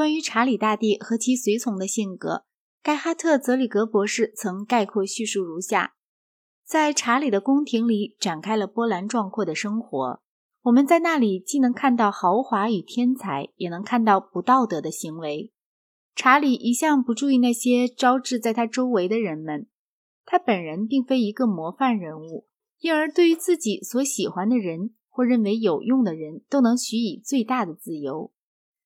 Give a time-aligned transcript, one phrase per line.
[0.00, 2.46] 关于查理大帝和其随从的性格，
[2.82, 5.92] 盖哈特·泽里格博士曾概括叙述如下：
[6.64, 10.22] 在查理的宫廷里展开了波澜壮阔的生活。
[10.62, 15.52] 我们在那里既能看到豪华与天才，也能看到不道德的行为。
[16.14, 19.66] 查理一向不注意那些招致在他周围的人们。
[20.24, 22.46] 他本人并非一个模范人物，
[22.78, 28.32] 因而对于自己所喜欢的人或认为有用的人，都能许以最大的自由。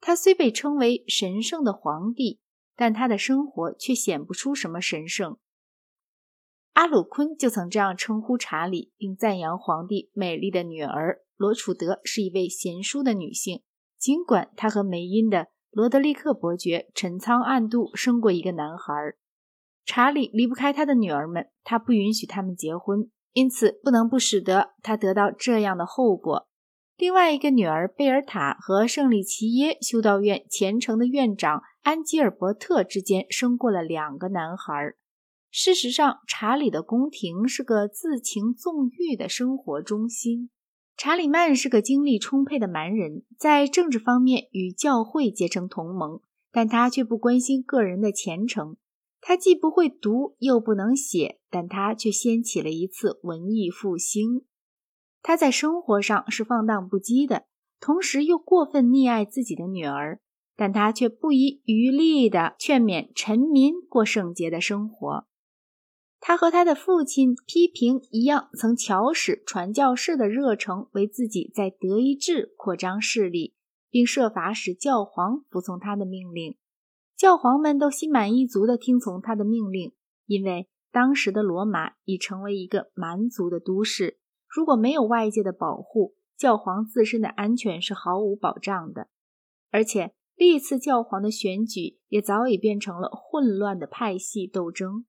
[0.00, 2.40] 他虽被称为神圣的皇帝，
[2.76, 5.38] 但他的生活却显不出什么神圣。
[6.74, 13.62] 阿鲁昆就曾这样称呼查理，并赞扬皇帝美丽的女儿罗楚德是一位贤淑的女性，
[13.98, 18.92] 尽管她和梅因的罗德利克伯爵陈仓暗度生过一个男孩。
[19.86, 26.48] 查理离不开他的女儿们，他不允许他们结婚，因此不能不使得他得到这样的后果。
[26.96, 34.94] 另外一个女儿贝尔塔和圣里奇耶修道院虔诚的院长安吉尔伯特之间生过了两个男孩。
[35.50, 40.48] 事实上，查理的宫廷是个自情纵欲的生活中心。
[40.96, 48.78] 查理曼是个精力充沛的蛮人，在政治方面与教会结成同盟，但他却不关心个人的前程。
[49.20, 54.46] 他既不会读又不能写，但他却掀起了一次文艺复兴。
[55.26, 57.46] 他在生活上是放荡不羁的，
[57.80, 60.20] 同时又过分溺爱自己的女儿，
[60.54, 65.26] 但他却不遗余力地劝勉臣民过圣洁的生活。
[66.20, 73.56] 他和他的父亲批评一样，曾巧使传教士的热诚为自己在德意志扩张势力，
[73.90, 76.56] 并设法使教皇服从他的命令。
[77.16, 79.92] 教皇们都心满意足地听从他的命令，
[80.26, 84.20] 因为当时的罗马已成为一个蛮族的都市。
[84.56, 89.08] 如果没有外界的保护，教皇自身的安全是毫无保障的。
[89.70, 95.04] 而且历次教皇的选举也早已变成了混乱的派系斗争。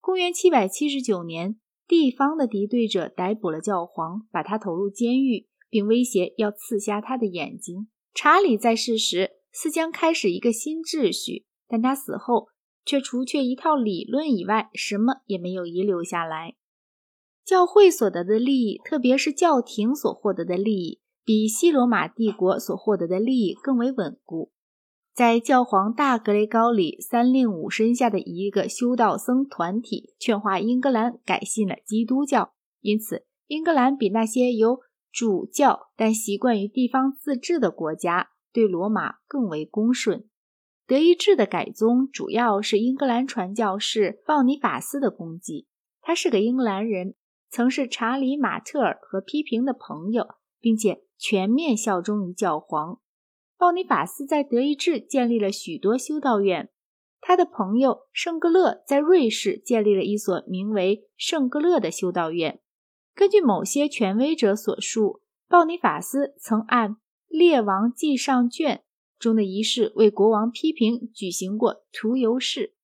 [0.00, 7.88] 公元779年，地方的敌对者逮捕了教皇，把他投入监狱，并威胁要刺瞎他的眼睛。
[8.14, 9.32] 查理在世时。
[9.58, 12.48] 似将开始一个新秩序，但他死后
[12.84, 16.56] 却除却一套理论以外，什么也没有遗留下来。
[17.46, 24.50] 教会所得的利益，特别是教廷所获得的利益，比西罗马帝国所获得的利益更为稳固。
[25.14, 34.80] 在教皇大格雷高里三令五申下的一个修道僧团体劝化英格兰改信了基督教，因此英格兰比那些有
[35.12, 38.30] 主教但习惯于地方自治的国家。
[38.52, 40.24] 对罗马更为恭顺。
[40.86, 45.68] 德意志的改宗主要是英格兰传教士鲍尼法斯的功绩。
[46.00, 47.14] 他是个英格兰人，
[47.50, 53.00] 曾是查理·马特尔和批评的朋友，并且全面效忠于教皇。
[53.56, 56.70] 鲍尼法斯在德意志建立了许多修道院。
[57.20, 62.60] 他的朋友圣格勒在瑞士建立了一所名为圣格勒的修道院。
[63.14, 66.96] 根据某些权威者所述，鲍尼法斯曾按。
[67.38, 68.78] 《列王纪上卷》
[69.18, 72.76] 中的仪式为国王批评举行过涂油式。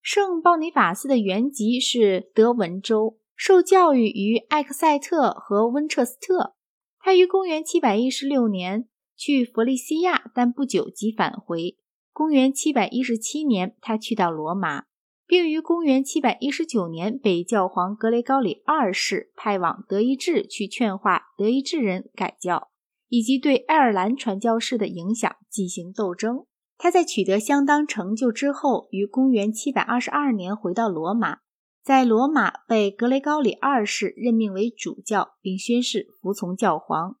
[0.00, 6.54] 圣鲍尼法斯的原籍是德文州，受教育于艾克塞特和温彻斯特。
[6.98, 11.76] 他于公元716年去弗利西亚，但不久即返回。
[12.12, 14.84] 公元717年，他去到罗马，
[15.26, 22.70] 并于公元719年被教皇格雷高里二世派往德意志去劝化德意志人改教。
[23.08, 26.46] 以及对爱尔兰传教士的影响进行斗争。
[26.76, 31.38] 他在取得相当成就之后，于公元722年回到罗马，
[31.84, 37.18] 在罗马被格雷高里二世任命为主教，并宣誓服从教皇。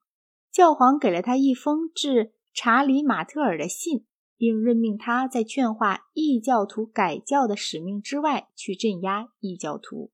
[0.50, 4.06] 教皇给了他一封致查理·马特尔的信，
[4.38, 10.10] 并任命他在劝化异教徒改教的使命之外去镇压异教徒。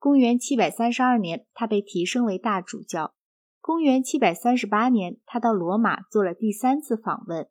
[0.00, 3.14] 公元732年，他被提升为大主教。
[3.60, 7.48] 公元738年，他到罗马做了第三次访问。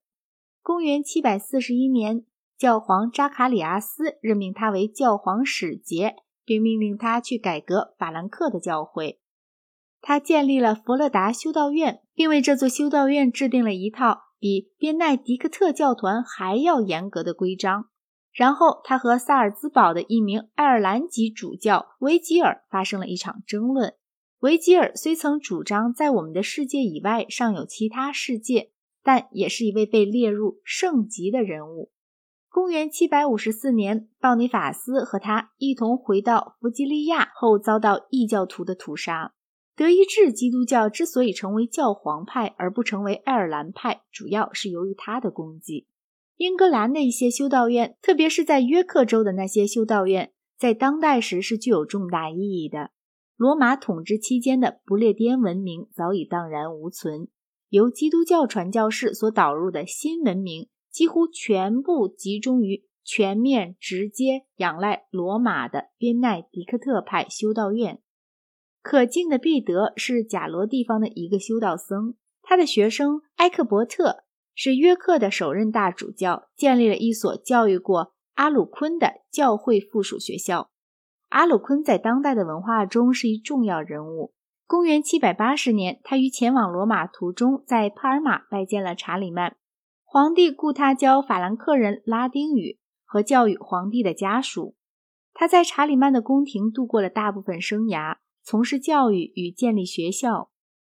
[0.61, 2.25] 公元741年，
[2.57, 9.19] 教皇扎卡里阿斯任命他为教皇使节，并命令他去改革法兰克的教会。
[10.01, 17.89] 他建立了佛勒达修道院，并为这座修道院制定了一套比边奈迪克特教团还要严格的规章。
[18.31, 23.95] 然后，他和萨尔兹堡的一名爱尔兰籍主教维吉尔发生了一场争论。
[24.39, 28.71] 维吉尔虽曾主张在我们的世界以外尚有其他世界，
[29.01, 31.91] 但也是一位被列入圣级的人物。
[32.55, 39.33] 公元754年，鲍尼法斯和他一同回到弗吉利亚后，遭到异教徒的屠杀。
[39.75, 45.87] 德意志基督教之所以成为教皇派而不成为爱尔兰派，主要是由于他的功绩。
[46.37, 52.91] 英格兰的一些修道院，特别是在约克州的那些修道院，在当代时是具有重大意义的。
[53.35, 57.27] 罗马统治期间的不列颠文明早已荡然无存，
[57.67, 67.99] 由基督教传教士所导入的新文明几乎全部集中于全面直接仰赖罗马的边奈迪克特派修道院。
[68.81, 74.23] 可敬的毕德是贾罗地方的一个修道僧，他的学生埃克伯特。
[74.57, 80.69] 是约克的首任大主教，建立了一所教育过阿鲁昆的教会附属学校。
[81.27, 84.33] 阿鲁昆在当代的文化中是一重要人物。
[84.65, 89.57] 公元780年，他于前往罗马途中，在帕尔马拜见了查理曼
[90.15, 94.77] 皇帝，雇他教法兰克人拉丁语和教育皇帝的家属。
[95.33, 100.51] 他在查理曼的宫廷度过了大部分生涯，从事教育与建立学校。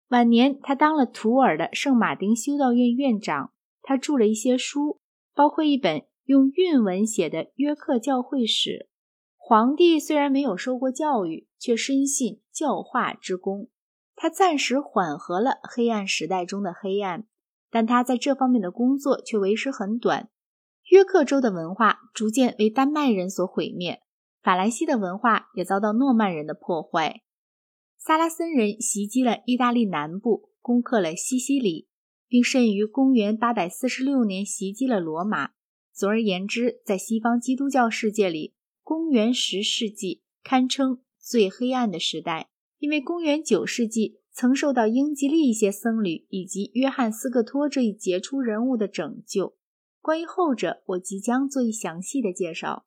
[0.10, 3.54] 晚年，他当了图尔的圣马丁修道院院长。
[3.82, 5.00] 他著了一些书，
[5.34, 8.70] 包括一本用韵文写的《约克教会史》。
[9.38, 13.70] 皇帝虽然没有受过教育，却深信教化之功。
[14.14, 17.26] 他暂时缓和了黑暗时代中的黑暗，
[17.76, 20.30] 但他在这方面的工作却为时很短。
[20.92, 24.02] 约克州的文化逐渐为丹麦人所毁灭，
[24.42, 27.24] 法兰西的文化也遭到诺曼人的破坏。
[27.98, 31.90] 萨拉森人袭击了意大利南部，攻克了西西里，
[32.30, 35.50] 并甚于公元846年袭击了罗马。
[35.92, 42.48] 总而言之，在西方基督教世界里，公元十世纪堪称最黑暗的时代，
[42.78, 49.56] 因为公元九世纪曾受到英吉利一些僧侣以及约翰斯克托这一杰出人物的拯救。
[50.02, 52.86] 关于后者，我即将做一详细的介绍。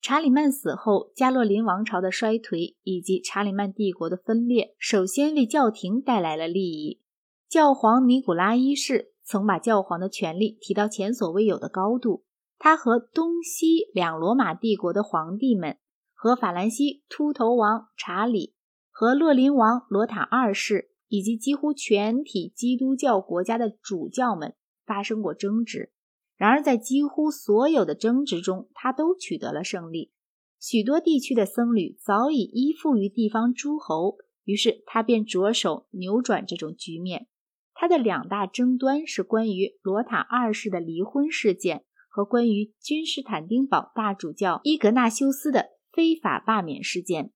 [0.00, 7.00] 查理曼死后，加洛林王朝的衰颓以及查理曼帝国的分裂，首先为教廷带来了利益。
[7.48, 12.24] 教皇尼古拉一世曾把教皇的权力提到前所未有的高度。
[12.56, 15.76] 他和东西两罗马帝国的皇帝们，
[16.12, 18.53] 和法兰西秃头王查理，
[18.96, 24.54] 和洛林王罗塔二世，以及几乎全体基督教国家的主教们
[24.86, 25.90] 发生过争执。
[26.36, 30.12] 然而，在几乎所有的争执中，他都取得了胜利。
[30.60, 37.26] 许多地区的僧侣早已依附于地方诸侯，于是他便着手扭转这种局面。
[37.74, 47.32] 他的两大争端是关于罗塔二世的离婚事件和关于君士坦丁堡大主教伊格纳修斯的非法罢免事件。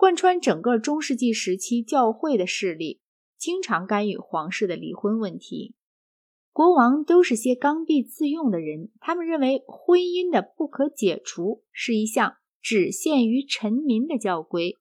[0.00, 3.02] 贯穿整个中世纪时期，教会的势力
[3.36, 5.74] 经常干预皇室的离婚问题。
[6.52, 14.78] 国王都是些刚愎自用的人，他们认为婚姻的不可解除是一项只限于臣民的教规。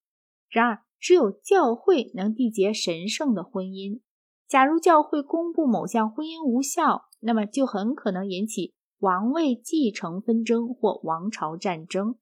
[0.48, 4.00] 然而，只有教会能缔结神圣的婚姻。
[4.48, 12.16] 假如教会公布某项婚姻无效，那么就很可能引起王位继承纷争或王朝战争。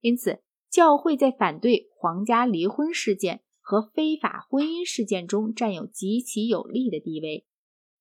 [0.00, 0.38] 因此，
[0.70, 7.46] 教会在反对皇家离婚事件和非法婚姻事件中占有极其有利的地位。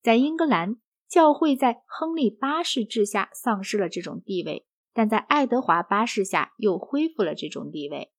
[0.01, 0.77] 在英格兰。
[1.07, 8.12] 教会在亨利八世治下丧失了这种地位，但在爱德华八世下又恢复了这种地位。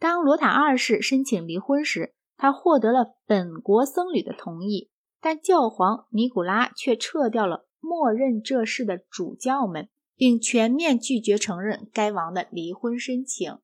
[0.00, 13.58] 当罗塔二世申请离婚时，他获得了本国僧侣的同意，但教皇尼古拉却撤掉了默认这事的主教们，并全面拒绝承认该王的离婚申请。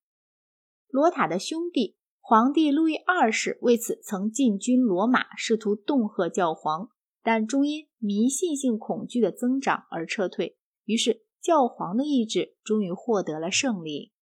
[0.91, 6.91] 罗塔的兄弟皇帝路易二世为此曾进军罗马，试图恫吓教皇。
[7.23, 10.57] 但终因迷信性恐惧的增长而撤退，
[10.87, 14.13] 于是教皇的意志终于获得了胜利。